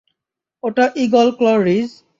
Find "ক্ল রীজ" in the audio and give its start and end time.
1.37-1.89